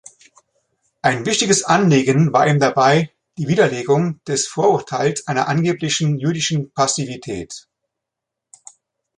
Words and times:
Ein 1.03 1.27
wichtiges 1.27 1.61
Anliegen 1.63 2.33
war 2.33 2.47
ihm 2.47 2.59
dabei 2.59 3.11
die 3.37 3.47
Widerlegung 3.47 4.19
des 4.23 4.47
Vorurteils 4.47 5.27
einer 5.27 5.47
angeblichen 5.47 6.17
„jüdischen 6.17 6.71
Passivität“. 6.71 7.67